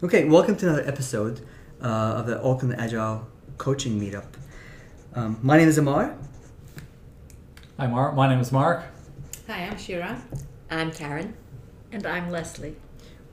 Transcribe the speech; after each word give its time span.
Okay, 0.00 0.26
welcome 0.26 0.56
to 0.58 0.68
another 0.68 0.86
episode 0.86 1.40
uh, 1.82 1.86
of 2.18 2.28
the 2.28 2.40
Auckland 2.40 2.76
Agile 2.78 3.26
Coaching 3.56 4.00
Meetup. 4.00 4.28
Um, 5.12 5.40
my 5.42 5.56
name 5.58 5.66
is 5.66 5.76
Amar. 5.76 6.16
Hi, 7.80 7.88
Mark. 7.88 8.14
My 8.14 8.28
name 8.28 8.38
is 8.38 8.52
Mark. 8.52 8.84
Hi, 9.48 9.64
I'm 9.64 9.76
Shira. 9.76 10.22
I'm 10.70 10.92
Karen. 10.92 11.34
And 11.90 12.06
I'm 12.06 12.30
Leslie. 12.30 12.76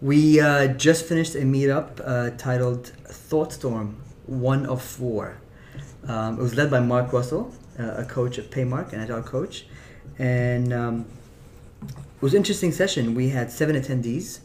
We 0.01 0.39
uh, 0.39 0.69
just 0.69 1.05
finished 1.05 1.35
a 1.35 1.41
meetup 1.41 2.01
uh, 2.03 2.35
titled 2.35 2.93
ThoughtStorm 3.09 3.97
One 4.25 4.65
of 4.65 4.81
Four. 4.81 5.37
Um, 6.07 6.39
it 6.39 6.41
was 6.41 6.55
led 6.55 6.71
by 6.71 6.79
Mark 6.79 7.13
Russell, 7.13 7.53
uh, 7.77 7.97
a 7.97 8.05
coach 8.05 8.39
at 8.39 8.49
Paymark, 8.49 8.91
an 8.91 9.01
agile 9.01 9.21
coach. 9.21 9.67
And 10.17 10.73
um, 10.73 11.05
it 11.83 12.21
was 12.21 12.33
an 12.33 12.37
interesting 12.37 12.71
session. 12.71 13.13
We 13.13 13.29
had 13.29 13.51
seven 13.51 13.75
attendees, 13.75 14.39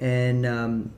and 0.00 0.46
um, 0.46 0.92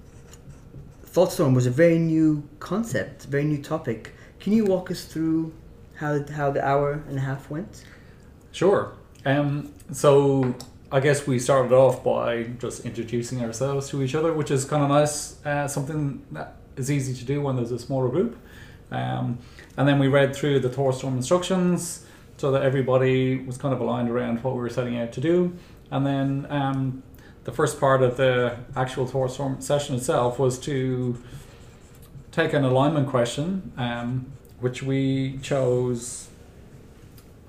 ThoughtStorm 1.15 1.55
was 1.55 1.65
a 1.65 1.71
very 1.71 2.01
new 2.01 2.43
concept, 2.59 3.27
very 3.27 3.45
new 3.45 3.63
topic. 3.63 4.13
Can 4.41 4.53
you 4.53 4.65
walk 4.65 4.91
us 4.91 5.05
through 5.05 5.55
how, 5.95 6.25
how 6.33 6.51
the 6.51 6.67
hour 6.67 7.05
and 7.09 7.17
a 7.17 7.21
half 7.21 7.49
went? 7.49 7.85
Sure. 8.51 8.95
Um, 9.25 9.73
so 9.93 10.57
I 10.91 10.99
guess 10.99 11.25
we 11.25 11.39
started 11.39 11.73
off 11.73 12.03
by 12.03 12.43
just 12.59 12.85
introducing 12.85 13.45
ourselves 13.45 13.89
to 13.91 14.03
each 14.03 14.17
other, 14.17 14.33
which 14.33 14.51
is 14.51 14.65
kind 14.65 14.83
of 14.83 14.89
nice. 14.89 15.41
Uh, 15.47 15.69
something 15.69 16.21
that 16.33 16.57
is 16.77 16.91
easy 16.91 17.15
to 17.15 17.25
do 17.25 17.41
when 17.41 17.55
there's 17.55 17.71
a 17.71 17.79
smaller 17.79 18.09
group. 18.09 18.37
Um, 18.91 19.39
and 19.77 19.87
then 19.87 20.01
we 20.01 20.09
read 20.09 20.35
through 20.35 20.59
the 20.59 20.69
ThoughtStorm 20.69 21.17
instructions 21.17 22.05
so 22.39 22.51
that 22.51 22.63
everybody 22.63 23.37
was 23.37 23.57
kind 23.57 23.73
of 23.73 23.81
aligned 23.81 24.11
around 24.11 24.43
what 24.43 24.55
we 24.55 24.61
were 24.61 24.69
setting 24.69 24.99
out 24.99 25.13
to 25.13 25.21
do. 25.21 25.57
And 25.93 26.05
then 26.05 26.49
um, 26.51 27.05
the 27.45 27.53
first 27.53 27.79
part 27.79 28.03
of 28.03 28.17
the 28.17 28.57
actual 28.75 29.07
ThoughtStorm 29.07 29.63
session 29.63 29.95
itself 29.95 30.39
was 30.39 30.59
to 30.61 31.23
take 32.33 32.53
an 32.53 32.65
alignment 32.65 33.09
question, 33.09 33.73
um, 33.77 34.27
which 34.61 34.83
we 34.83 35.39
chose. 35.43 36.29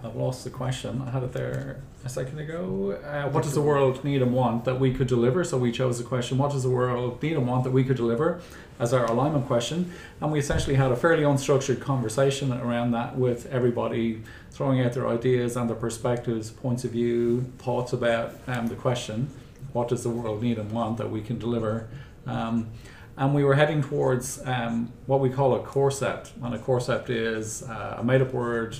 I've 0.04 0.16
lost 0.16 0.44
the 0.44 0.50
question. 0.52 1.02
I 1.08 1.10
had 1.10 1.24
it 1.24 1.34
there 1.34 1.82
a 2.04 2.10
second 2.10 2.38
ago. 2.38 3.00
Uh, 3.04 3.28
what 3.30 3.42
does 3.44 3.54
the 3.54 3.62
world 3.62 4.04
need 4.04 4.22
and 4.22 4.32
want 4.32 4.66
that 4.66 4.80
we 4.80 4.94
could 4.94 5.08
deliver? 5.08 5.44
So 5.44 5.58
we 5.58 5.72
chose 5.72 5.98
the 5.98 6.04
question, 6.04 6.38
what 6.38 6.52
does 6.52 6.62
the 6.62 6.70
world 6.70 7.24
need 7.24 7.36
and 7.36 7.48
want 7.48 7.64
that 7.64 7.72
we 7.72 7.84
could 7.84 7.98
deliver 7.98 8.42
as 8.80 8.94
our 8.94 9.06
alignment 9.06 9.48
question? 9.48 9.92
And 10.22 10.32
we 10.32 10.38
essentially 10.38 10.76
had 10.76 10.92
a 10.92 10.96
fairly 10.96 11.24
unstructured 11.24 11.82
conversation 11.82 12.54
around 12.54 12.92
that 12.92 13.18
with 13.18 13.48
everybody 13.48 14.22
throwing 14.52 14.82
out 14.82 14.94
their 14.94 15.08
ideas 15.08 15.56
and 15.56 15.68
their 15.68 15.76
perspectives, 15.76 16.52
points 16.52 16.84
of 16.84 16.92
view, 16.92 17.52
thoughts 17.58 17.92
about 17.92 18.36
um, 18.46 18.68
the 18.68 18.76
question, 18.76 19.32
what 19.76 19.90
does 19.90 20.04
the 20.04 20.10
world 20.10 20.42
need 20.42 20.58
and 20.58 20.72
want 20.72 20.98
that 20.98 21.12
we 21.12 21.22
can 21.22 21.38
deliver? 21.38 21.90
Um, 22.26 22.70
and 23.18 23.36
we 23.36 23.44
were 23.44 23.56
heading 23.56 23.84
towards 23.84 24.42
um, 24.46 24.94
what 25.06 25.20
we 25.20 25.30
call 25.30 25.54
a 25.54 25.60
coreconcept. 25.60 26.32
And 26.42 26.56
a 26.56 26.58
coreconcept 26.58 27.10
is 27.10 27.64
uh, 27.64 27.98
a 28.00 28.04
made 28.04 28.22
up 28.22 28.34
word 28.34 28.78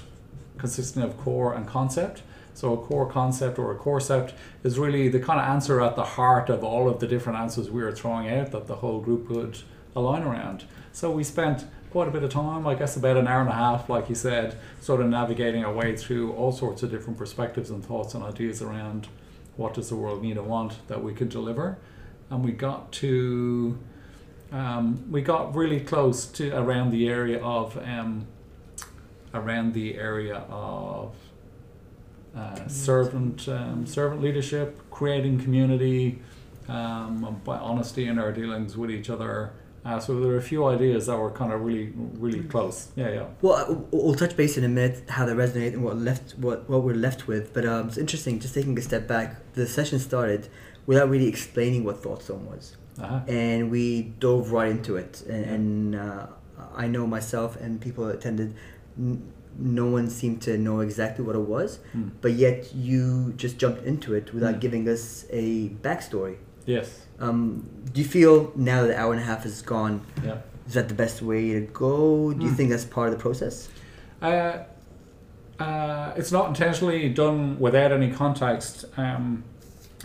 consisting 0.58 1.04
of 1.04 1.18
core 1.18 1.54
and 1.54 1.68
concept. 1.68 2.24
So 2.54 2.74
a 2.74 2.78
core 2.78 3.10
concept 3.10 3.60
or 3.60 3.74
a 3.74 3.78
coreconcept 3.78 4.32
is 4.64 4.80
really 4.80 5.10
the 5.10 5.20
kind 5.20 5.38
of 5.38 5.46
answer 5.48 5.82
at 5.82 5.98
the 5.98 6.04
heart 6.04 6.50
of 6.50 6.64
all 6.64 6.88
of 6.88 7.02
the 7.02 7.08
different 7.08 7.40
answers 7.40 7.70
we 7.70 7.84
were 7.84 7.92
throwing 7.92 8.30
out 8.30 8.52
that 8.52 8.68
the 8.68 8.76
whole 8.76 9.02
group 9.02 9.30
would 9.30 9.60
align 9.98 10.24
around. 10.24 10.64
So 10.94 11.12
we 11.12 11.26
spent 11.26 11.66
quite 11.92 12.08
a 12.08 12.12
bit 12.12 12.24
of 12.24 12.30
time, 12.30 12.66
I 12.66 12.76
guess 12.76 12.96
about 12.96 13.18
an 13.18 13.28
hour 13.28 13.42
and 13.42 13.50
a 13.50 13.54
half, 13.54 13.90
like 13.90 14.08
you 14.08 14.16
said, 14.16 14.58
sort 14.80 15.02
of 15.02 15.08
navigating 15.08 15.66
our 15.66 15.74
way 15.74 15.98
through 15.98 16.32
all 16.34 16.54
sorts 16.54 16.84
of 16.84 16.92
different 16.92 17.18
perspectives 17.18 17.70
and 17.70 17.86
thoughts 17.86 18.14
and 18.14 18.24
ideas 18.24 18.62
around 18.62 19.10
what 19.58 19.74
does 19.74 19.90
the 19.90 19.96
world 19.96 20.22
need 20.22 20.38
and 20.38 20.48
want 20.48 20.88
that 20.88 21.04
we 21.04 21.14
could 21.14 21.30
deliver. 21.30 21.78
And 22.30 22.44
we 22.44 22.52
got 22.52 22.92
to 22.94 23.78
um, 24.52 25.12
we 25.12 25.22
got 25.22 25.56
really 25.56 25.80
close 25.80 26.26
to 26.28 26.56
around 26.56 26.92
the 26.92 27.08
area 27.08 27.44
of 27.44 27.78
um, 27.78 28.28
around 29.34 29.74
the 29.74 29.96
area 29.96 30.46
of 30.50 31.14
uh, 32.36 32.68
servant 32.68 33.48
um, 33.48 33.86
servant 33.86 34.22
leadership, 34.22 34.80
creating 34.92 35.40
community, 35.40 36.22
um, 36.68 37.42
by 37.44 37.58
honesty 37.58 38.08
in 38.08 38.20
our 38.20 38.32
dealings 38.32 38.78
with 38.78 38.92
each 38.92 39.10
other. 39.10 39.54
Uh, 39.86 40.00
so 40.00 40.20
there 40.20 40.32
are 40.34 40.38
a 40.38 40.42
few 40.42 40.66
ideas 40.66 41.06
that 41.06 41.16
were 41.18 41.30
kind 41.32 41.54
of 41.54 41.62
really 41.62 41.94
really 42.26 42.42
close. 42.44 42.88
Yeah, 42.96 43.10
yeah. 43.18 43.26
Well, 43.42 43.88
we'll 43.92 44.16
touch 44.16 44.36
base 44.36 44.58
in 44.58 44.64
a 44.64 44.68
minute 44.68 45.08
how 45.10 45.26
they 45.28 45.34
resonate 45.34 45.74
and 45.74 45.84
what 45.84 45.98
left 45.98 46.34
what 46.46 46.68
what 46.70 46.82
we're 46.84 46.96
left 46.96 47.28
with. 47.28 47.54
But 47.54 47.66
um, 47.66 47.88
it's 47.90 47.98
interesting 47.98 48.40
just 48.40 48.56
taking 48.56 48.78
a 48.78 48.82
step 48.82 49.08
back. 49.08 49.54
The 49.54 49.68
session 49.68 50.00
started 50.00 50.48
without 50.88 51.08
really 51.10 51.28
explaining 51.28 51.84
what 51.84 52.02
ThoughtStorm 52.04 52.44
was, 52.54 52.78
Uh-huh. 53.00 53.20
and 53.28 53.70
we 53.72 54.14
dove 54.20 54.52
right 54.52 54.72
into 54.72 54.96
it. 54.98 55.22
And, 55.30 55.46
and 55.56 55.96
uh, 55.96 56.28
I 56.76 56.88
know 56.88 57.06
myself 57.08 57.56
and 57.62 57.80
people 57.80 58.06
that 58.08 58.16
attended. 58.16 58.56
N- 58.98 59.32
no 59.58 59.86
one 59.86 60.10
seemed 60.10 60.42
to 60.42 60.58
know 60.58 60.82
exactly 60.82 61.24
what 61.24 61.36
it 61.36 61.46
was, 61.58 61.80
Hmm. 61.94 62.10
but 62.22 62.34
yet 62.34 62.74
you 62.76 63.34
just 63.38 63.58
jumped 63.58 63.84
into 63.86 64.14
it 64.14 64.34
without 64.34 64.56
Hmm. 64.56 64.60
giving 64.66 64.90
us 64.90 65.26
a 65.32 65.70
backstory. 65.82 66.36
Yes. 66.66 67.06
Um, 67.20 67.68
do 67.94 68.02
you 68.02 68.08
feel 68.08 68.52
now 68.56 68.82
that 68.82 68.88
the 68.88 69.00
hour 69.00 69.12
and 69.14 69.22
a 69.22 69.26
half 69.26 69.46
is 69.46 69.62
gone, 69.62 70.02
Yeah. 70.24 70.38
is 70.68 70.74
that 70.74 70.88
the 70.90 70.94
best 70.96 71.22
way 71.22 71.54
to 71.54 71.62
go? 71.62 72.34
Do 72.34 72.44
you 72.44 72.50
Hmm. 72.50 72.56
think 72.56 72.70
that's 72.72 72.86
part 72.86 73.08
of 73.10 73.14
the 73.18 73.22
process? 73.22 73.70
Uh, 74.22 74.54
uh, 75.60 76.12
it's 76.18 76.32
not 76.32 76.48
intentionally 76.50 77.08
done 77.10 77.58
without 77.60 77.92
any 77.92 78.12
context. 78.12 78.86
Um, 78.98 79.44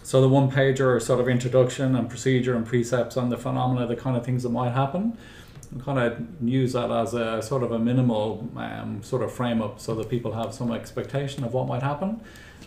so 0.02 0.20
the 0.20 0.28
one 0.28 0.50
pager 0.50 1.00
sort 1.00 1.20
of 1.20 1.28
introduction 1.28 1.96
and 1.96 2.08
procedure 2.08 2.54
and 2.54 2.64
precepts 2.66 3.16
on 3.16 3.30
the 3.30 3.36
phenomena, 3.36 3.86
the 3.86 3.96
kind 3.96 4.16
of 4.16 4.24
things 4.24 4.42
that 4.42 4.50
might 4.50 4.70
happen, 4.70 5.16
I 5.76 5.82
kind 5.84 5.98
of 5.98 6.18
use 6.42 6.72
that 6.72 6.90
as 6.90 7.14
a 7.14 7.40
sort 7.42 7.62
of 7.62 7.70
a 7.72 7.78
minimal 7.78 8.48
um, 8.56 9.00
sort 9.02 9.22
of 9.22 9.32
frame 9.32 9.62
up 9.62 9.80
so 9.80 9.94
that 9.94 10.08
people 10.08 10.32
have 10.32 10.52
some 10.52 10.72
expectation 10.72 11.44
of 11.44 11.52
what 11.54 11.66
might 11.68 11.82
happen. 11.82 12.20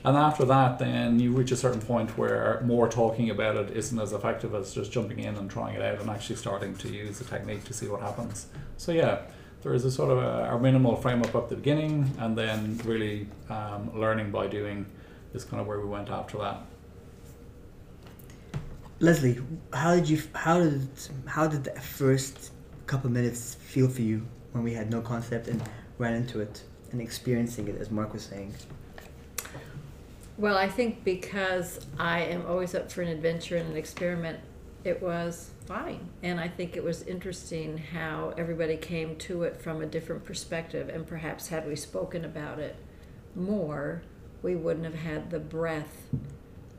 And 0.05 0.17
after 0.17 0.43
that, 0.45 0.79
then 0.79 1.19
you 1.19 1.31
reach 1.31 1.51
a 1.51 1.55
certain 1.55 1.81
point 1.81 2.17
where 2.17 2.61
more 2.65 2.89
talking 2.89 3.29
about 3.29 3.55
it 3.55 3.71
isn't 3.71 3.97
as 3.97 4.11
effective 4.11 4.53
as 4.53 4.73
just 4.73 4.91
jumping 4.91 5.19
in 5.19 5.35
and 5.35 5.49
trying 5.49 5.75
it 5.75 5.81
out 5.81 6.01
and 6.01 6.09
actually 6.09 6.35
starting 6.35 6.75
to 6.77 6.89
use 6.89 7.19
the 7.19 7.25
technique 7.25 7.63
to 7.65 7.73
see 7.73 7.87
what 7.87 8.01
happens. 8.01 8.47
So 8.75 8.91
yeah, 8.91 9.21
there 9.61 9.73
is 9.73 9.85
a 9.85 9.91
sort 9.91 10.11
of 10.11 10.17
a, 10.17 10.55
a 10.55 10.59
minimal 10.59 10.97
frame 10.97 11.21
up 11.21 11.33
at 11.35 11.47
the 11.47 11.55
beginning, 11.55 12.13
and 12.19 12.37
then 12.37 12.81
really 12.83 13.27
um, 13.49 13.97
learning 13.97 14.29
by 14.29 14.47
doing 14.47 14.85
is 15.33 15.45
kind 15.45 15.61
of 15.61 15.67
where 15.67 15.79
we 15.79 15.87
went 15.87 16.09
after 16.09 16.37
that. 16.39 16.57
Leslie, 18.99 19.39
how 19.73 19.95
did 19.95 20.09
you? 20.09 20.21
How 20.33 20.59
did 20.59 20.87
how 21.25 21.47
did 21.47 21.63
the 21.63 21.79
first 21.79 22.51
couple 22.87 23.09
minutes 23.09 23.55
feel 23.55 23.87
for 23.87 24.01
you 24.01 24.27
when 24.51 24.63
we 24.63 24.73
had 24.73 24.91
no 24.91 25.01
concept 25.01 25.47
and 25.47 25.61
ran 25.97 26.13
into 26.13 26.41
it 26.41 26.61
and 26.91 27.01
experiencing 27.01 27.69
it, 27.69 27.79
as 27.79 27.89
Mark 27.89 28.11
was 28.11 28.23
saying? 28.23 28.53
Well, 30.37 30.57
I 30.57 30.67
think 30.67 31.03
because 31.03 31.85
I 31.99 32.21
am 32.21 32.45
always 32.47 32.73
up 32.73 32.91
for 32.91 33.01
an 33.01 33.07
adventure 33.07 33.57
and 33.57 33.69
an 33.69 33.77
experiment, 33.77 34.39
it 34.83 35.01
was 35.01 35.51
fine. 35.65 36.09
And 36.23 36.39
I 36.39 36.47
think 36.47 36.75
it 36.75 36.83
was 36.83 37.03
interesting 37.03 37.77
how 37.77 38.33
everybody 38.37 38.75
came 38.75 39.15
to 39.17 39.43
it 39.43 39.61
from 39.61 39.81
a 39.81 39.85
different 39.85 40.25
perspective. 40.25 40.89
And 40.89 41.05
perhaps 41.05 41.47
had 41.47 41.67
we 41.67 41.75
spoken 41.75 42.25
about 42.25 42.59
it 42.59 42.75
more, 43.35 44.01
we 44.41 44.55
wouldn't 44.55 44.85
have 44.85 44.95
had 44.95 45.29
the 45.29 45.39
breadth 45.39 46.09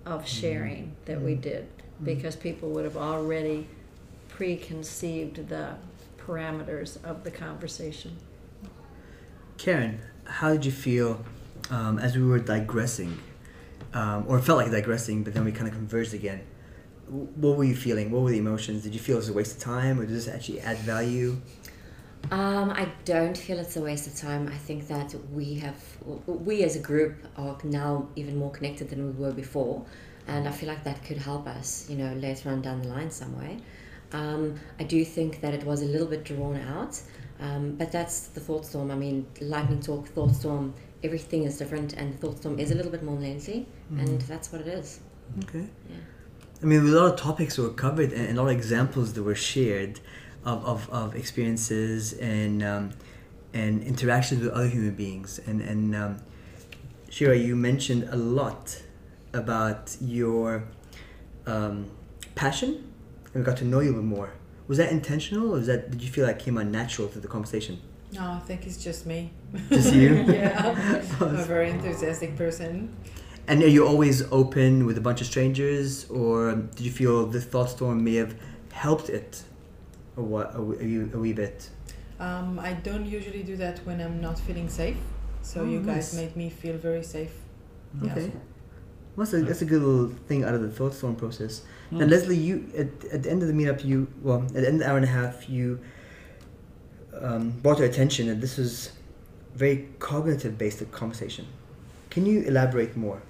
of 0.05 0.29
sharing 0.29 0.95
that 1.07 1.21
we 1.21 1.35
did 1.35 1.67
because 2.03 2.37
people 2.37 2.71
would 2.71 2.85
have 2.85 2.97
already 2.97 3.67
preconceived 4.29 5.49
the 5.49 5.77
parameters 6.19 7.03
of 7.05 7.25
the 7.25 7.31
conversation. 7.31 8.17
Karen, 9.57 10.01
how 10.25 10.53
did 10.53 10.67
you 10.67 10.73
feel 10.73 11.25
um, 11.71 11.99
as 11.99 12.17
we 12.17 12.25
were 12.25 12.39
digressing, 12.39 13.19
um, 13.93 14.25
or 14.29 14.39
it 14.39 14.43
felt 14.43 14.59
like 14.59 14.71
digressing, 14.71 15.23
but 15.23 15.35
then 15.35 15.45
we 15.45 15.53
kind 15.53 15.69
of 15.69 15.75
converged 15.75 16.15
again? 16.15 16.43
What 17.09 17.57
were 17.57 17.65
you 17.65 17.77
feeling? 17.77 18.11
What 18.11 18.23
were 18.23 18.31
the 18.31 18.39
emotions? 18.39 18.83
Did 18.83 18.95
you 18.95 19.01
feel 19.01 19.17
it 19.17 19.19
was 19.19 19.29
a 19.29 19.33
waste 19.33 19.57
of 19.57 19.63
time, 19.63 20.01
or 20.01 20.07
did 20.07 20.15
this 20.15 20.29
actually 20.29 20.61
add 20.61 20.79
value? 20.79 21.41
Um, 22.31 22.71
I 22.71 22.89
don't 23.05 23.37
feel 23.37 23.59
it's 23.59 23.77
a 23.77 23.83
waste 23.83 24.07
of 24.07 24.17
time. 24.17 24.49
I 24.49 24.57
think 24.57 24.89
that 24.89 25.15
we 25.31 25.55
have, 25.55 25.77
we 26.27 26.65
as 26.65 26.77
a 26.77 26.79
group 26.79 27.17
are 27.37 27.57
now 27.63 28.09
even 28.17 28.39
more 28.39 28.51
connected 28.51 28.89
than 28.89 29.05
we 29.05 29.13
were 29.13 29.33
before. 29.33 29.85
And 30.27 30.49
I 30.49 30.51
feel 30.51 30.69
like 30.71 30.85
that 30.85 31.05
could 31.05 31.19
help 31.19 31.47
us, 31.47 31.87
you 31.91 31.97
know, 31.97 32.15
later 32.15 32.49
on 32.49 32.63
down 32.63 32.81
the 32.81 32.89
line 32.89 33.11
some 33.11 33.39
way. 33.39 33.59
Um, 34.13 34.59
I 34.79 34.85
do 34.85 35.05
think 35.05 35.41
that 35.43 35.53
it 35.53 35.65
was 35.65 35.83
a 35.83 35.87
little 35.87 36.07
bit 36.07 36.25
drawn 36.25 36.57
out, 36.57 37.01
um, 37.41 37.75
but 37.77 37.93
that's 37.93 38.29
the 38.29 38.41
thought 38.41 38.65
storm. 38.65 38.91
I 38.91 38.95
mean, 38.95 39.27
lightning 39.41 39.81
talk, 39.81 40.07
thought 40.09 40.35
storm, 40.35 40.73
everything 41.05 41.45
is 41.45 41.59
different, 41.59 41.93
and 41.93 42.19
thought 42.21 42.39
storm 42.39 42.59
is 42.59 42.71
a 42.71 42.75
little 42.75 42.91
bit 42.91 43.03
more 43.03 43.19
lengthy, 43.19 43.67
and 43.91 44.21
that's 44.23 44.51
what 44.51 44.63
it 44.63 44.69
is. 44.69 45.01
Okay. 45.45 45.67
Yeah. 45.89 45.97
I 46.63 46.67
mean, 46.67 46.81
a 46.81 46.83
lot 46.85 47.13
of 47.13 47.21
topics 47.21 47.59
were 47.59 47.71
covered 47.71 48.13
and 48.13 48.39
a 48.39 48.43
lot 48.43 48.49
of 48.49 48.57
examples 48.57 49.13
that 49.15 49.23
were 49.23 49.35
shared 49.35 50.01
of, 50.45 50.65
of, 50.65 50.91
of 50.91 51.15
experiences 51.15 52.13
and 52.15 52.63
um, 52.63 52.91
and 53.53 53.83
interactions 53.83 54.43
with 54.43 54.53
other 54.53 54.69
human 54.69 54.95
beings. 54.95 55.41
And, 55.47 55.61
and 55.61 55.95
um, 55.95 56.23
Shira, 57.09 57.37
you 57.37 57.55
mentioned 57.55 58.09
a 58.11 58.17
lot 58.17 58.83
about 59.33 59.97
your 60.01 60.65
um, 61.47 61.91
passion, 62.35 62.93
and 63.27 63.35
we 63.35 63.43
got 63.43 63.57
to 63.59 63.65
know 63.65 63.81
you 63.81 63.91
a 63.91 63.95
bit 63.95 64.03
more. 64.03 64.33
Was 64.67 64.79
that 64.79 64.91
intentional, 64.91 65.51
or 65.51 65.59
was 65.59 65.67
that 65.67 65.91
did 65.91 66.03
you 66.03 66.11
feel 66.11 66.27
like 66.27 66.39
came 66.39 66.59
out 66.59 66.67
natural 66.67 67.09
through 67.09 67.21
the 67.21 67.29
conversation? 67.29 67.81
No, 68.15 68.33
I 68.33 68.39
think 68.41 68.67
it's 68.67 68.83
just 68.83 69.07
me. 69.07 69.31
Just 69.71 69.93
you? 69.93 70.15
yeah, 70.29 71.03
I'm 71.21 71.37
a 71.37 71.45
very 71.45 71.71
enthusiastic 71.71 72.37
person. 72.37 72.95
And 73.49 73.63
are 73.63 73.69
you 73.69 73.87
always 73.87 74.23
open 74.33 74.87
with 74.87 74.97
a 74.97 75.01
bunch 75.01 75.21
of 75.21 75.27
strangers, 75.27 76.09
or 76.11 76.55
did 76.55 76.81
you 76.81 76.91
feel 76.93 77.27
the 77.27 77.41
thought 77.41 77.71
storm 77.71 78.05
may 78.05 78.15
have 78.15 78.35
helped 78.73 79.09
it, 79.09 79.43
or 80.17 80.25
what? 80.25 80.55
A, 80.55 80.63
wee- 80.63 81.09
a 81.13 81.19
wee 81.19 81.33
bit. 81.33 81.69
Um, 82.21 82.59
I 82.59 82.73
don't 82.75 83.05
usually 83.05 83.43
do 83.43 83.57
that 83.57 83.81
when 83.85 84.01
I'm 84.01 84.21
not 84.21 84.39
feeling 84.39 84.69
safe. 84.69 84.97
So 85.43 85.61
Oh, 85.61 85.65
you 85.65 85.81
guys 85.81 86.15
nice. 86.15 86.15
made 86.15 86.37
me 86.37 86.49
feel 86.49 86.77
very 86.79 87.03
safe. 87.03 87.33
Yeah. 88.03 88.13
Okay. 88.13 88.33
Well, 89.17 89.27
that's 89.27 89.35
a, 89.35 89.43
that's 89.43 89.63
a 89.63 89.65
good 89.67 89.83
little 89.83 90.09
thing 90.27 90.45
out 90.45 90.55
of 90.55 90.63
the 90.63 90.71
thought 90.71 90.95
storm 90.95 91.17
process. 91.17 91.63
Mm. 91.93 92.03
And 92.03 92.11
Leslie, 92.11 92.37
you 92.37 92.71
at, 92.79 92.89
at 93.13 93.23
the 93.25 93.31
end 93.31 93.43
of 93.43 93.49
the 93.49 93.55
meetup, 93.55 93.85
you 93.85 94.09
well, 94.23 94.43
at 94.43 94.53
the 94.55 94.67
end 94.67 94.77
of 94.77 94.79
the 94.81 94.89
hour 94.89 94.97
and 94.97 95.05
a 95.05 95.09
half, 95.09 95.49
you 95.49 95.81
um, 97.21 97.51
brought 97.51 97.79
to 97.79 97.85
attention 97.85 98.29
that 98.29 98.41
this 98.41 98.57
was 98.57 98.93
very 99.55 99.89
cognitive 99.99 100.59
based 100.59 100.91
conversation. 100.91 101.47
Can 102.11 102.27
you 102.27 102.43
elaborate 102.43 102.97
more? 102.97 103.23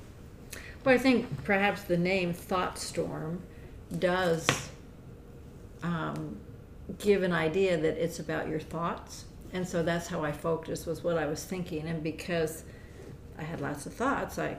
Well, 0.85 0.95
I 0.95 0.99
think 0.99 1.45
perhaps 1.45 1.83
the 1.83 1.97
name 1.97 2.35
Thought 2.35 2.79
Storm 2.79 3.41
does 3.99 4.47
um, 5.83 6.37
give 6.99 7.23
an 7.23 7.33
idea 7.33 7.77
that 7.77 8.03
it's 8.03 8.19
about 8.19 8.49
your 8.49 8.61
thoughts. 8.61 9.25
And 9.53 9.67
so 9.67 9.83
that's 9.83 10.09
how 10.09 10.25
I 10.25 10.33
focused 10.33 10.87
was 10.87 11.03
what 11.03 11.17
I 11.17 11.27
was 11.27 11.45
thinking. 11.45 11.87
And 11.87 12.03
because 12.03 12.65
I 13.39 13.43
had 13.43 13.61
lots 13.61 13.87
of 13.87 13.95
thoughts, 13.95 14.39
I 14.39 14.57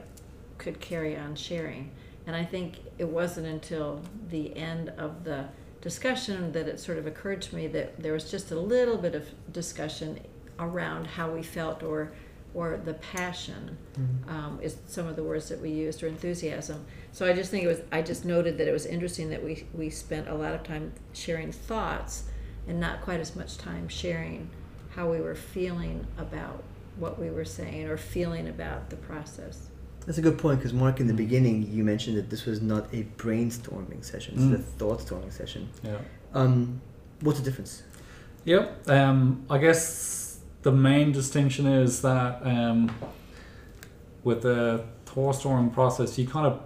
could 0.58 0.80
carry 0.80 1.16
on 1.16 1.36
sharing. 1.36 1.90
And 2.26 2.34
I 2.34 2.44
think 2.44 2.78
it 2.98 3.06
wasn't 3.06 3.46
until 3.46 4.02
the 4.30 4.56
end 4.56 4.88
of 4.98 5.22
the 5.22 5.44
discussion 5.86 6.50
that 6.50 6.66
it 6.66 6.80
sort 6.80 6.98
of 6.98 7.06
occurred 7.06 7.40
to 7.40 7.54
me 7.54 7.68
that 7.68 7.96
there 8.02 8.12
was 8.12 8.28
just 8.28 8.50
a 8.50 8.58
little 8.58 8.98
bit 8.98 9.14
of 9.14 9.24
discussion 9.52 10.18
around 10.58 11.06
how 11.06 11.30
we 11.30 11.44
felt 11.44 11.80
or 11.84 12.10
or 12.54 12.80
the 12.84 12.94
passion 12.94 13.76
um, 14.28 14.58
is 14.60 14.78
some 14.86 15.06
of 15.06 15.14
the 15.14 15.22
words 15.22 15.48
that 15.48 15.60
we 15.60 15.70
used 15.70 16.02
or 16.02 16.08
enthusiasm. 16.08 16.84
So 17.12 17.24
i 17.24 17.32
just 17.32 17.52
think 17.52 17.62
it 17.62 17.68
was 17.68 17.82
i 17.92 18.02
just 18.02 18.24
noted 18.24 18.58
that 18.58 18.66
it 18.66 18.72
was 18.72 18.84
interesting 18.84 19.30
that 19.30 19.44
we 19.44 19.64
we 19.74 19.88
spent 19.88 20.26
a 20.26 20.34
lot 20.34 20.54
of 20.54 20.64
time 20.64 20.92
sharing 21.12 21.52
thoughts 21.52 22.24
and 22.66 22.80
not 22.80 23.00
quite 23.02 23.20
as 23.20 23.36
much 23.36 23.56
time 23.56 23.86
sharing 23.86 24.50
how 24.96 25.08
we 25.08 25.20
were 25.20 25.36
feeling 25.36 26.04
about 26.18 26.64
what 26.98 27.16
we 27.16 27.30
were 27.30 27.44
saying 27.44 27.86
or 27.86 27.96
feeling 27.96 28.48
about 28.48 28.90
the 28.90 28.96
process 28.96 29.68
That's 30.06 30.18
a 30.18 30.22
good 30.22 30.38
point 30.38 30.60
because 30.60 30.72
Mark, 30.72 31.00
in 31.00 31.08
the 31.08 31.14
beginning, 31.14 31.68
you 31.70 31.82
mentioned 31.82 32.16
that 32.16 32.30
this 32.30 32.46
was 32.46 32.62
not 32.62 32.86
a 32.92 33.04
brainstorming 33.18 34.04
session; 34.04 34.34
it's 34.34 34.44
Mm. 34.44 34.54
a 34.54 34.58
thought 34.78 35.00
storming 35.00 35.30
session. 35.32 35.68
Yeah. 35.82 35.98
Um, 36.32 36.80
what's 37.22 37.40
the 37.40 37.44
difference? 37.44 37.82
Yep. 38.44 38.88
Um, 38.88 39.44
I 39.50 39.58
guess 39.58 40.38
the 40.62 40.70
main 40.70 41.10
distinction 41.12 41.66
is 41.66 42.02
that 42.02 42.40
um, 42.46 42.90
with 44.22 44.42
the 44.42 44.84
thought 45.06 45.34
storming 45.34 45.70
process, 45.70 46.16
you 46.18 46.26
kind 46.28 46.46
of 46.46 46.60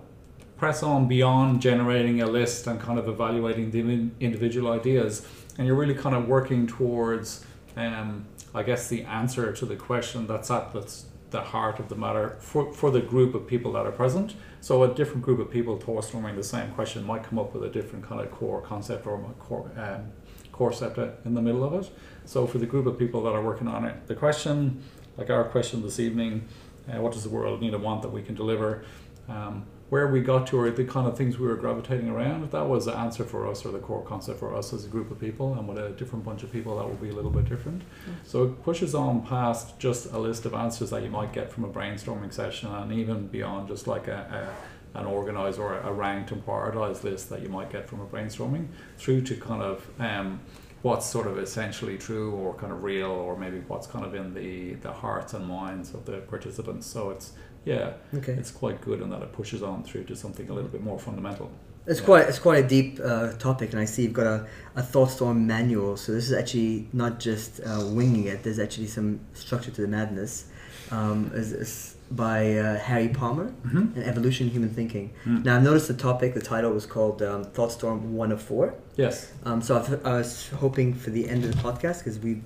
press 0.59 0.83
on 0.83 1.09
beyond 1.09 1.63
generating 1.63 2.21
a 2.21 2.27
list 2.27 2.67
and 2.67 2.79
kind 2.79 2.99
of 2.99 3.09
evaluating 3.09 3.71
the 3.71 3.81
individual 4.21 4.71
ideas, 4.73 5.25
and 5.57 5.67
you're 5.67 5.77
really 5.77 5.95
kind 5.95 6.15
of 6.15 6.29
working 6.29 6.67
towards, 6.67 7.45
um, 7.77 8.27
I 8.55 8.63
guess, 8.63 8.89
the 8.89 9.05
answer 9.05 9.53
to 9.53 9.65
the 9.65 9.77
question 9.77 10.27
that's 10.27 10.51
at 10.51 10.75
that's 10.75 11.07
the 11.31 11.41
heart 11.41 11.79
of 11.79 11.89
the 11.89 11.95
matter 11.95 12.37
for, 12.41 12.73
for 12.73 12.91
the 12.91 13.01
group 13.01 13.35
of 13.35 13.47
people 13.47 13.73
that 13.73 13.87
are 13.87 13.93
present. 13.93 14.35
So 14.61 14.83
a 14.83 14.95
different 14.95 15.23
group 15.23 15.39
of 15.39 15.51
people 15.51 15.79
thought 15.79 16.05
storming 16.05 16.37
the 16.37 16.43
same 16.43 16.71
question 16.73 17.05
might 17.05 17.23
come 17.23 17.39
up 17.39 17.55
with 17.55 17.65
a 17.65 17.69
different 17.69 18.05
kind 18.05 18.21
of 18.21 18.31
core 18.31 18.61
concept 18.61 19.07
or 19.07 19.19
core 19.39 19.71
um, 19.77 20.13
concept 20.53 20.99
in 21.25 21.35
the 21.35 21.43
middle 21.43 21.65
of 21.65 21.73
it. 21.75 21.91
So 22.25 22.47
for 22.47 22.59
the 22.59 22.67
group 22.67 22.87
of 22.87 22.99
people 22.99 23.23
that 23.23 23.31
are 23.31 23.43
working 23.43 23.69
on 23.69 23.85
it, 23.85 24.07
the 24.07 24.15
question, 24.15 24.83
like 25.17 25.31
our 25.31 25.45
question 25.45 25.83
this 25.83 25.99
evening, 25.99 26.47
uh, 26.89 27.01
what 27.01 27.13
does 27.13 27.23
the 27.23 27.31
world 27.31 27.61
need 27.61 27.75
and 27.75 27.83
want 27.83 28.03
that 28.03 28.11
we 28.11 28.23
can 28.23 28.35
deliver? 28.35 28.85
Um, 29.29 29.65
where 29.91 30.07
we 30.07 30.21
got 30.21 30.47
to 30.47 30.57
or 30.59 30.71
the 30.71 30.85
kind 30.85 31.07
of 31.07 31.17
things 31.19 31.39
we 31.39 31.47
were 31.47 31.57
gravitating 31.57 32.09
around, 32.09 32.51
that 32.51 32.67
was 32.67 32.87
the 32.87 32.97
answer 32.97 33.25
for 33.25 33.47
us 33.51 33.67
or 33.67 33.73
the 33.73 33.79
core 33.79 34.03
concept 34.03 34.39
for 34.39 34.55
us 34.57 34.73
as 34.73 34.85
a 34.85 34.89
group 34.89 35.11
of 35.11 35.21
people, 35.21 35.55
and 35.55 35.69
with 35.69 35.79
a 35.79 35.91
different 35.91 36.25
bunch 36.25 36.43
of 36.43 36.53
people, 36.53 36.77
that 36.79 36.87
will 36.89 36.95
be 36.95 37.11
a 37.11 37.13
little 37.13 37.31
bit 37.31 37.49
different. 37.49 37.83
So 38.25 38.45
it 38.45 38.63
pushes 38.63 38.95
on 38.95 39.27
past 39.27 39.79
just 39.79 40.13
a 40.13 40.19
list 40.19 40.47
of 40.47 40.55
answers 40.55 40.91
that 40.91 41.03
you 41.03 41.11
might 41.11 41.33
get 41.33 41.53
from 41.53 41.65
a 41.65 41.69
brainstorming 41.69 42.33
session, 42.33 42.73
and 42.73 42.93
even 42.93 43.27
beyond 43.27 43.69
just 43.69 43.87
like 43.87 44.09
a, 44.09 44.49
a 44.95 44.99
an 44.99 45.07
organized 45.07 45.59
or 45.59 45.79
a 45.79 45.93
ranked 45.93 46.33
and 46.33 46.45
prioritized 46.45 47.05
list 47.05 47.31
that 47.31 47.43
you 47.43 47.49
might 47.49 47.71
get 47.71 47.89
from 47.89 48.01
a 48.01 48.07
brainstorming, 48.07 48.67
through 48.99 49.21
to 49.23 49.37
kind 49.37 49.63
of 49.63 49.89
um, 50.01 50.41
what's 50.83 51.07
sort 51.07 51.27
of 51.27 51.39
essentially 51.39 51.97
true 51.97 52.33
or 52.33 52.55
kind 52.55 52.73
of 52.73 52.83
real, 52.83 53.11
or 53.11 53.37
maybe 53.37 53.61
what's 53.69 53.87
kind 53.87 54.05
of 54.05 54.15
in 54.15 54.35
the 54.35 54.75
the 54.87 54.93
hearts 54.93 55.35
and 55.35 55.47
minds 55.47 55.95
of 55.95 56.05
the 56.07 56.19
participants. 56.33 56.87
So 56.87 57.11
it's 57.11 57.33
yeah, 57.65 57.93
Okay, 58.15 58.33
it's 58.33 58.51
quite 58.51 58.81
good 58.81 59.01
in 59.01 59.11
that 59.11 59.23
it 59.23 59.33
pushes 59.33 59.63
on 59.63 59.83
through 59.85 60.05
to 60.05 60.17
something 60.17 60.49
a 60.49 60.53
little 60.53 60.71
bit 60.71 60.83
more 60.83 60.99
fundamental. 60.99 61.51
it's 61.87 62.01
yeah. 62.01 62.07
quite 62.07 62.29
it's 62.29 62.39
quite 62.39 62.65
a 62.65 62.69
deep 62.69 62.99
uh, 63.03 63.33
topic, 63.35 63.73
and 63.73 63.81
I 63.81 63.85
see 63.87 64.03
you've 64.05 64.13
got 64.13 64.27
a, 64.27 64.47
a 64.77 64.83
thought 64.83 65.11
storm 65.11 65.47
manual. 65.47 65.97
So 65.97 66.13
this 66.13 66.27
is 66.31 66.33
actually 66.33 66.89
not 66.93 67.21
just 67.21 67.61
uh, 67.61 67.85
winging 67.87 68.27
it. 68.27 68.43
There's 68.43 68.59
actually 68.59 68.87
some 68.87 69.21
structure 69.35 69.71
to 69.71 69.81
the 69.83 69.89
madness. 69.89 70.47
Um, 70.91 71.31
is, 71.35 71.53
is 71.53 71.97
by 72.11 72.57
uh, 72.57 72.77
Harry 72.79 73.09
Palmer. 73.09 73.47
Mm-hmm. 73.65 73.95
and 73.97 74.05
evolution 74.05 74.49
human 74.51 74.71
thinking. 74.71 75.13
Mm. 75.25 75.45
Now, 75.45 75.57
I've 75.57 75.63
noticed 75.63 75.87
the 75.87 75.95
topic, 75.95 76.35
the 76.35 76.41
title 76.41 76.73
was 76.73 76.85
called 76.85 77.23
um, 77.23 77.45
Thought 77.45 77.71
Storm 77.71 78.15
1 78.15 78.33
of 78.33 78.43
4. 78.43 78.75
Yes. 78.97 79.31
Um, 79.45 79.63
so 79.63 79.77
I've, 79.79 80.05
I 80.05 80.15
was 80.15 80.49
hoping 80.49 80.93
for 80.95 81.11
the 81.11 81.29
end 81.29 81.45
of 81.45 81.55
the 81.55 81.63
podcast, 81.63 81.99
because 81.99 82.19
we, 82.19 82.43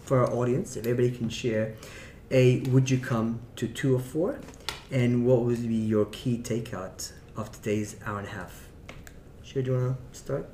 for 0.00 0.18
our 0.20 0.30
audience, 0.34 0.76
if 0.76 0.86
everybody 0.86 1.16
can 1.16 1.30
share 1.30 1.74
a 2.30 2.60
would 2.68 2.90
you 2.90 2.98
come 2.98 3.40
to 3.56 3.66
2 3.68 3.96
or 3.96 4.00
4, 4.00 4.40
and 4.90 5.26
what 5.26 5.40
would 5.44 5.66
be 5.66 5.74
your 5.74 6.06
key 6.06 6.38
takeout 6.38 7.12
of 7.36 7.50
today's 7.52 7.96
hour 8.04 8.18
and 8.18 8.28
a 8.28 8.30
half? 8.30 8.68
Sure, 9.42 9.62
do 9.62 9.72
you 9.72 9.76
want 9.78 10.12
to 10.12 10.18
start? 10.18 10.48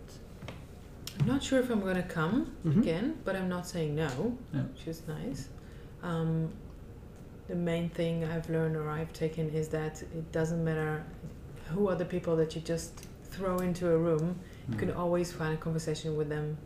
I'm 1.20 1.26
not 1.26 1.42
sure 1.42 1.60
if 1.60 1.70
I'm 1.70 1.80
gonna 1.80 2.02
come 2.02 2.52
Mhm. 2.64 2.78
again, 2.80 3.18
but 3.24 3.36
I'm 3.36 3.48
not 3.48 3.66
saying 3.66 3.94
no, 3.94 4.36
Yeah. 4.52 4.62
which 4.62 4.86
is 4.88 5.02
nice. 5.08 5.48
Um, 6.02 6.50
the 7.48 7.54
main 7.54 7.88
thing 7.90 8.24
I've 8.24 8.48
learned 8.50 8.76
or 8.76 8.88
I've 8.88 9.12
taken 9.12 9.48
is 9.50 9.68
that 9.68 10.02
it 10.02 10.32
doesn't 10.32 10.64
matter 10.64 11.04
who 11.70 11.88
are 11.88 11.94
the 11.96 12.04
people 12.04 12.36
that 12.36 12.54
you 12.54 12.60
just 12.62 13.06
throw 13.24 13.58
into 13.58 13.90
a 13.90 13.98
room. 13.98 14.36
You 14.70 14.76
can 14.76 14.88
Mm. 14.90 14.98
always 14.98 15.32
find 15.32 15.54
a 15.54 15.56
conversation 15.56 16.16
with 16.16 16.28
them, 16.28 16.56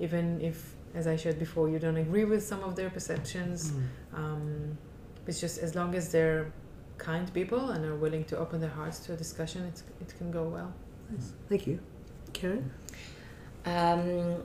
even 0.00 0.40
if, 0.40 0.74
as 0.96 1.06
I 1.06 1.16
shared 1.16 1.38
before, 1.38 1.68
you 1.68 1.78
don't 1.78 1.98
agree 1.98 2.24
with 2.24 2.42
some 2.42 2.62
of 2.64 2.74
their 2.74 2.90
perceptions. 2.90 3.72
Um, 4.14 4.76
it's 5.26 5.40
just 5.40 5.58
as 5.58 5.74
long 5.74 5.94
as 5.94 6.10
they're 6.10 6.52
kind 6.98 7.32
people 7.34 7.70
and 7.70 7.84
are 7.84 7.94
willing 7.96 8.24
to 8.24 8.38
open 8.38 8.60
their 8.60 8.70
hearts 8.70 8.98
to 9.00 9.12
a 9.12 9.16
discussion, 9.16 9.64
it's, 9.66 9.82
it 10.00 10.16
can 10.16 10.30
go 10.30 10.44
well. 10.44 10.72
Nice. 11.10 11.32
Thank 11.48 11.66
you. 11.66 11.78
Karen? 12.32 12.70
Um, 13.66 14.42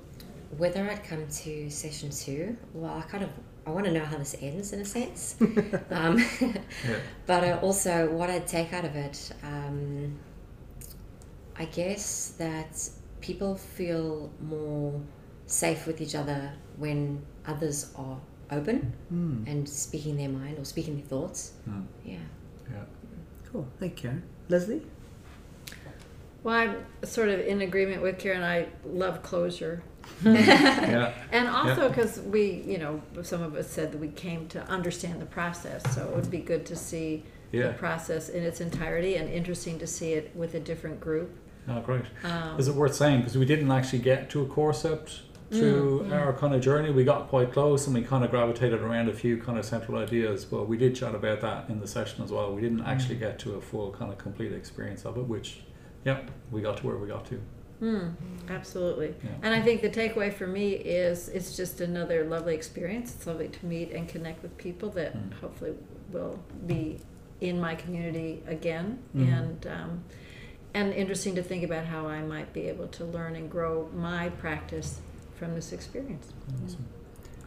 whether 0.57 0.89
I'd 0.89 1.03
come 1.03 1.25
to 1.25 1.69
session 1.69 2.09
two, 2.09 2.57
well, 2.73 2.97
I 2.97 3.01
kind 3.03 3.23
of 3.23 3.29
I 3.65 3.69
want 3.69 3.85
to 3.85 3.91
know 3.91 4.03
how 4.03 4.17
this 4.17 4.35
ends 4.41 4.73
in 4.73 4.81
a 4.81 4.85
sense. 4.85 5.37
um, 5.91 6.17
Yeah. 6.41 6.53
but 7.27 7.43
uh, 7.43 7.59
also, 7.61 8.09
what 8.11 8.29
I'd 8.29 8.47
take 8.47 8.73
out 8.73 8.85
of 8.85 8.95
it, 8.95 9.31
um, 9.43 10.17
I 11.55 11.65
guess 11.65 12.33
that 12.39 12.89
people 13.21 13.55
feel 13.55 14.31
more 14.41 14.99
safe 15.51 15.85
with 15.85 16.01
each 16.01 16.15
other 16.15 16.53
when 16.77 17.21
others 17.45 17.91
are 17.97 18.17
open 18.51 18.93
Mm. 19.13 19.47
and 19.47 19.67
speaking 19.69 20.17
their 20.17 20.29
mind 20.29 20.57
or 20.59 20.65
speaking 20.65 20.95
their 20.97 21.05
thoughts. 21.05 21.53
Mm. 21.69 21.85
Yeah. 22.05 22.17
Yeah. 22.69 22.83
Cool. 23.51 23.67
Thank 23.79 24.03
you, 24.03 24.09
Karen. 24.09 24.23
Leslie? 24.49 24.81
well 26.43 26.55
i'm 26.55 26.75
sort 27.03 27.29
of 27.29 27.39
in 27.39 27.61
agreement 27.61 28.01
with 28.01 28.17
karen 28.17 28.41
i 28.41 28.67
love 28.83 29.21
closure 29.21 29.83
Yeah. 30.25 31.13
And 31.31 31.47
also 31.47 31.87
because 31.87 32.19
we, 32.21 32.63
you 32.65 32.79
know, 32.79 32.99
some 33.21 33.43
of 33.43 33.55
us 33.55 33.69
said 33.69 33.91
that 33.91 33.99
we 33.99 34.07
came 34.07 34.47
to 34.47 34.59
understand 34.67 35.21
the 35.21 35.27
process, 35.27 35.83
so 35.93 36.07
it 36.09 36.15
would 36.15 36.31
be 36.31 36.39
good 36.39 36.65
to 36.65 36.75
see 36.75 37.23
Yeah. 37.51 37.67
the 37.67 37.73
process 37.73 38.27
in 38.27 38.41
its 38.43 38.59
entirety 38.61 39.15
and 39.17 39.29
interesting 39.29 39.77
to 39.77 39.85
see 39.85 40.13
it 40.13 40.35
with 40.35 40.55
a 40.55 40.59
different 40.59 40.99
group. 40.99 41.29
Oh, 41.67 41.81
great. 41.81 42.05
Um, 42.23 42.59
Is 42.59 42.67
it 42.67 42.73
worth 42.73 42.95
saying 42.95 43.19
because 43.19 43.37
we 43.37 43.45
didn't 43.45 43.71
actually 43.71 43.99
get 43.99 44.29
to 44.31 44.41
a 44.41 44.47
concept 44.47 45.21
through 45.51 46.01
Mm, 46.03 46.09
mm. 46.09 46.13
our 46.13 46.33
kind 46.33 46.53
of 46.55 46.61
journey? 46.61 46.91
We 46.91 47.03
got 47.03 47.27
quite 47.27 47.51
close 47.51 47.85
and 47.87 47.95
we 47.95 48.01
kind 48.01 48.23
of 48.23 48.31
gravitated 48.31 48.81
around 48.81 49.09
a 49.09 49.13
few 49.13 49.37
kind 49.37 49.57
of 49.59 49.65
central 49.65 49.97
ideas. 49.97 50.45
But 50.45 50.67
we 50.67 50.77
did 50.77 50.95
chat 50.95 51.13
about 51.15 51.41
that 51.41 51.69
in 51.69 51.79
the 51.79 51.87
session 51.87 52.23
as 52.23 52.31
well. 52.31 52.53
We 52.53 52.61
didn't 52.61 52.81
actually 52.81 53.15
get 53.15 53.37
to 53.39 53.55
a 53.55 53.61
full 53.61 53.91
kind 53.91 54.11
of 54.11 54.17
complete 54.17 54.51
experience 54.53 55.05
of 55.05 55.17
it, 55.17 55.23
which, 55.23 55.61
yeah, 56.05 56.21
we 56.51 56.61
got 56.61 56.77
to 56.77 56.87
where 56.87 56.97
we 56.97 57.07
got 57.07 57.25
to. 57.27 57.39
mm, 57.81 58.13
absolutely. 58.49 59.15
Yeah. 59.23 59.29
And 59.41 59.53
I 59.55 59.61
think 59.61 59.81
the 59.81 59.89
takeaway 59.89 60.31
for 60.33 60.45
me 60.47 60.71
is 60.73 61.29
it's 61.29 61.57
just 61.57 61.81
another 61.81 62.23
lovely 62.25 62.53
experience. 62.55 63.13
It's 63.15 63.25
lovely 63.27 63.47
to 63.49 63.65
meet 63.65 63.91
and 63.91 64.07
connect 64.07 64.43
with 64.43 64.55
people 64.57 64.89
that 64.91 65.15
Mm. 65.17 65.33
hopefully 65.41 65.73
will 66.11 66.39
be 66.67 66.99
in 67.41 67.59
my 67.59 67.73
community 67.73 68.43
again. 68.47 68.99
Mhm. 69.17 69.33
And 69.37 69.67
um, 69.67 70.03
and 70.75 70.93
interesting 70.93 71.33
to 71.35 71.41
think 71.43 71.63
about 71.63 71.85
how 71.85 72.07
I 72.07 72.21
might 72.21 72.53
be 72.53 72.61
able 72.69 72.87
to 72.89 73.03
learn 73.03 73.35
and 73.35 73.49
grow 73.49 73.89
my 73.95 74.29
practice 74.29 75.01
from 75.41 75.55
this 75.55 75.73
experience. 75.73 76.27
Awesome. 76.63 76.85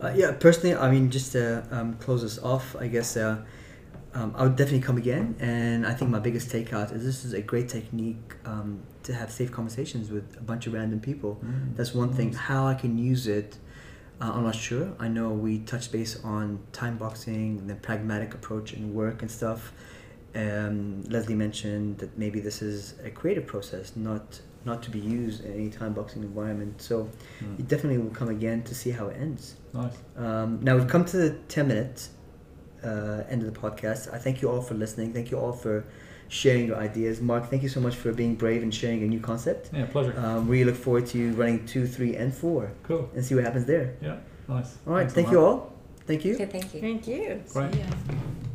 Uh, 0.03 0.13
yeah, 0.17 0.33
personally, 0.33 0.75
I 0.75 0.91
mean, 0.91 1.13
just 1.13 1.31
to 1.33 1.65
um, 1.71 1.95
close 1.95 2.23
this 2.23 2.41
off, 2.41 2.75
I 2.75 2.89
guess 2.89 3.17
uh, 3.17 3.45
um, 4.15 4.35
I 4.37 4.43
would 4.43 4.57
definitely 4.57 4.81
come 4.81 4.99
again. 4.99 5.37
And 5.39 5.87
I 5.87 5.95
think 5.95 6.11
my 6.11 6.19
biggest 6.19 6.49
takeout 6.49 6.93
is 6.93 7.05
this 7.05 7.25
is 7.25 7.35
a 7.35 7.41
great 7.41 7.69
technique 7.69 8.35
um, 8.45 8.83
to 9.05 9.15
have 9.15 9.31
safe 9.31 9.53
conversations 9.53 10.11
with 10.11 10.37
a 10.37 10.43
bunch 10.43 10.67
of 10.67 10.73
random 10.73 10.99
people. 10.99 11.41
Mm. 11.45 11.77
That's 11.77 11.95
one 11.95 12.13
thing. 12.13 12.33
How 12.33 12.67
I 12.67 12.75
can 12.75 12.99
use 12.99 13.29
it, 13.29 13.59
uh, 14.21 14.33
I'm 14.35 14.43
not 14.43 14.57
sure. 14.57 14.93
I 14.99 15.07
know 15.07 15.29
we 15.29 15.61
touched 15.61 15.93
base 15.93 16.19
on 16.25 16.59
time 16.73 16.99
boxing 16.99 17.59
and 17.61 17.71
the 17.71 17.77
pragmatic 17.77 18.35
approach 18.35 18.73
in 18.73 18.93
work 18.93 19.23
and 19.23 19.31
stuff. 19.31 19.73
Um, 20.35 21.05
Leslie 21.05 21.37
mentioned 21.37 21.99
that 21.99 22.19
maybe 22.19 22.41
this 22.41 22.61
is 22.61 22.97
a 23.05 23.11
creative 23.11 23.47
process, 23.47 23.95
not 23.95 24.41
not 24.65 24.83
to 24.83 24.91
be 24.91 24.99
used 24.99 25.45
in 25.45 25.53
any 25.53 25.71
time 25.71 25.93
boxing 25.93 26.23
environment. 26.23 26.81
So 26.81 27.09
Mm. 27.43 27.59
you 27.59 27.65
definitely 27.65 27.99
will 27.99 28.11
come 28.15 28.29
again 28.29 28.63
to 28.65 28.75
see 28.75 28.91
how 28.91 29.07
it 29.09 29.17
ends. 29.21 29.57
Nice. 29.73 29.93
Um, 30.17 30.61
now 30.63 30.77
we've 30.77 30.89
come 30.89 31.05
to 31.07 31.17
the 31.17 31.31
10 31.49 31.69
minute 31.69 32.09
uh, 32.83 33.23
end 33.31 33.43
of 33.43 33.53
the 33.53 33.59
podcast. 33.59 34.13
I 34.13 34.19
thank 34.19 34.43
you 34.43 34.51
all 34.51 34.61
for 34.61 34.75
listening. 34.75 35.13
Thank 35.13 35.31
you 35.31 35.39
all 35.39 35.53
for 35.53 35.85
sharing 36.29 36.67
your 36.67 36.77
ideas. 36.77 37.21
Mark, 37.21 37.49
thank 37.51 37.63
you 37.63 37.69
so 37.69 37.81
much 37.81 37.95
for 37.97 38.13
being 38.13 38.35
brave 38.35 38.63
and 38.63 38.75
sharing 38.75 39.03
a 39.03 39.07
new 39.07 39.21
concept. 39.21 39.71
Yeah, 39.73 39.87
pleasure. 39.87 40.15
Um, 40.19 40.49
we 40.49 40.65
look 40.65 40.77
forward 40.77 41.07
to 41.09 41.19
you 41.19 41.33
running 41.33 41.65
two, 41.67 41.87
three, 41.87 42.15
and 42.17 42.33
four 42.35 42.73
cool. 42.83 43.09
and 43.15 43.25
see 43.25 43.35
what 43.35 43.45
happens 43.45 43.67
there. 43.67 43.95
Yeah, 44.03 44.17
nice. 44.49 44.77
All 44.87 44.95
right, 44.95 45.01
Thanks 45.03 45.15
thank 45.15 45.31
you 45.31 45.41
all. 45.41 45.73
Thank 46.07 46.25
you. 46.27 46.35
Okay, 46.35 46.47
thank 46.47 46.75
you. 46.75 46.81
Thank 46.81 47.07
you. 47.09 47.43
Right. 47.55 47.75
Yeah. 47.75 48.54